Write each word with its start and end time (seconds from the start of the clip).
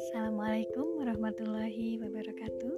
Assalamualaikum 0.00 1.04
warahmatullahi 1.04 2.00
wabarakatuh. 2.00 2.72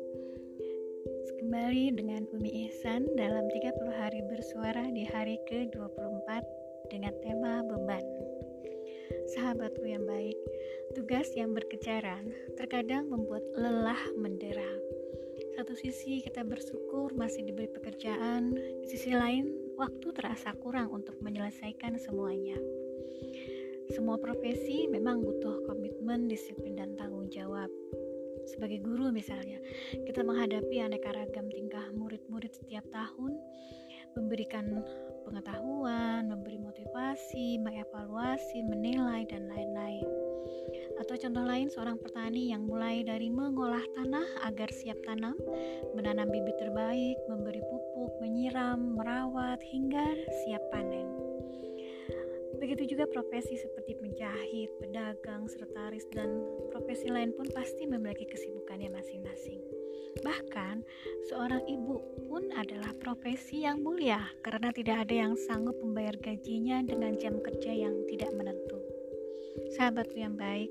Kembali 1.38 1.94
dengan 1.94 2.26
Umi 2.34 2.66
Ihsan 2.66 3.06
dalam 3.14 3.46
30 3.46 3.78
hari 3.94 4.26
bersuara 4.26 4.90
di 4.90 5.06
hari 5.06 5.38
ke-24 5.46 6.42
dengan 6.90 7.14
tema 7.22 7.62
beban. 7.62 8.03
Sahabatku 9.38 9.87
yang 9.87 10.03
baik, 10.03 10.35
tugas 10.99 11.31
yang 11.38 11.54
berkejaran 11.54 12.35
terkadang 12.58 13.06
membuat 13.06 13.47
lelah 13.54 14.03
mendera 14.19 14.67
Satu 15.56 15.72
sisi 15.72 16.20
kita 16.20 16.45
bersyukur 16.45 17.16
masih 17.16 17.41
diberi 17.48 17.73
pekerjaan, 17.73 18.52
di 18.52 18.86
sisi 18.92 19.16
lain 19.16 19.73
waktu 19.80 20.12
terasa 20.12 20.52
kurang 20.60 20.92
untuk 20.92 21.16
menyelesaikan 21.24 21.96
semuanya. 21.96 22.60
Semua 23.88 24.20
profesi 24.20 24.84
memang 24.84 25.24
butuh 25.24 25.64
komitmen, 25.64 26.28
disiplin, 26.28 26.77
dan 26.77 26.92
tanggung 27.00 27.33
jawab. 27.33 27.73
Sebagai 28.45 28.84
guru 28.84 29.09
misalnya, 29.09 29.56
kita 30.05 30.20
menghadapi 30.20 30.77
aneka 30.77 31.16
ragam 31.16 31.48
tingkah 31.48 31.88
murid-murid 31.97 32.52
setiap 32.52 32.84
tahun, 32.92 33.41
memberikan 34.12 34.84
pengetahuan, 35.25 36.28
memberi 36.28 36.61
motivasi, 36.61 37.64
mengevaluasi, 37.64 38.61
menilai, 38.69 39.25
dan 39.25 39.48
lain-lain. 39.48 39.66
Contoh 41.16 41.48
lain 41.48 41.73
seorang 41.73 41.97
petani 41.97 42.52
yang 42.52 42.69
mulai 42.69 43.01
dari 43.01 43.33
mengolah 43.33 43.80
tanah 43.97 44.45
agar 44.45 44.69
siap 44.69 45.01
tanam, 45.09 45.33
menanam 45.97 46.29
bibit 46.29 46.61
terbaik, 46.61 47.16
memberi 47.25 47.65
pupuk, 47.65 48.12
menyiram, 48.20 48.77
merawat 49.01 49.56
hingga 49.65 50.12
siap 50.45 50.61
panen. 50.69 51.09
Begitu 52.61 52.92
juga 52.92 53.09
profesi 53.09 53.56
seperti 53.56 53.97
penjahit, 53.97 54.70
pedagang, 54.77 55.48
sekretaris, 55.48 56.05
dan 56.12 56.37
profesi 56.69 57.09
lain 57.09 57.33
pun 57.33 57.48
pasti 57.48 57.89
memiliki 57.89 58.28
kesibukannya 58.28 58.92
masing-masing. 58.92 59.64
Bahkan, 60.20 60.84
seorang 61.33 61.64
ibu 61.64 61.97
pun 62.28 62.53
adalah 62.53 62.92
profesi 63.00 63.64
yang 63.64 63.81
mulia 63.81 64.20
karena 64.44 64.69
tidak 64.69 65.09
ada 65.09 65.14
yang 65.28 65.34
sanggup 65.48 65.81
membayar 65.81 66.17
gajinya 66.20 66.84
dengan 66.84 67.17
jam 67.17 67.41
kerja 67.41 67.72
yang 67.72 68.05
tidak 68.05 68.33
menentu. 68.37 68.75
Sahabatku 69.77 70.17
yang 70.19 70.37
baik, 70.37 70.69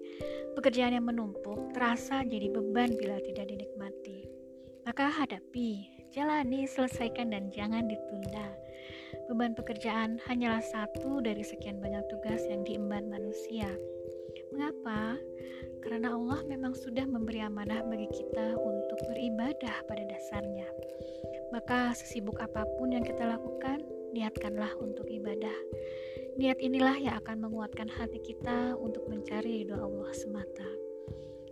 pekerjaan 0.57 0.95
yang 0.95 1.05
menumpuk 1.05 1.73
terasa 1.75 2.23
jadi 2.25 2.49
beban 2.49 2.95
bila 2.95 3.19
tidak 3.21 3.49
dinikmati. 3.51 4.25
Maka 4.85 5.09
hadapi, 5.09 5.89
jalani, 6.13 6.69
selesaikan 6.69 7.33
dan 7.33 7.49
jangan 7.49 7.89
ditunda. 7.89 8.53
Beban 9.31 9.57
pekerjaan 9.57 10.21
hanyalah 10.29 10.61
satu 10.61 11.19
dari 11.19 11.41
sekian 11.41 11.81
banyak 11.81 12.05
tugas 12.07 12.45
yang 12.45 12.61
diemban 12.61 13.09
manusia. 13.09 13.67
Mengapa? 14.53 15.17
Karena 15.81 16.13
Allah 16.13 16.41
memang 16.45 16.73
sudah 16.73 17.05
memberi 17.05 17.41
amanah 17.41 17.81
bagi 17.85 18.09
kita 18.09 18.57
untuk 18.57 18.99
beribadah 19.09 19.85
pada 19.85 20.03
dasarnya. 20.05 20.65
Maka 21.53 21.93
sesibuk 21.93 22.37
apa 22.41 22.65
pun 22.77 22.93
yang 22.93 23.05
kita 23.05 23.25
lakukan, 23.25 23.85
niatkanlah 24.13 24.73
untuk 24.81 25.05
ibadah. 25.09 25.57
Niat 26.35 26.59
inilah 26.59 26.99
yang 26.99 27.15
akan 27.23 27.47
menguatkan 27.47 27.87
hati 27.87 28.19
kita 28.19 28.75
untuk 28.75 29.07
mencari 29.07 29.63
ridho 29.63 29.79
Allah 29.79 30.11
semata. 30.11 30.67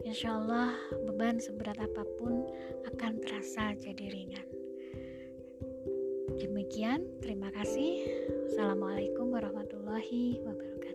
Insya 0.03 0.35
Allah 0.35 0.75
beban 1.07 1.39
seberat 1.39 1.79
apa 1.79 2.03
pun 2.19 2.43
akan 2.91 3.23
terasa 3.23 3.71
jadi 3.79 4.11
ringan. 4.11 4.43
Demikian, 6.35 7.07
terima 7.23 7.47
kasih. 7.55 8.03
Assalamualaikum 8.51 9.31
warahmatullahi 9.31 10.43
wabarakatuh. 10.43 10.92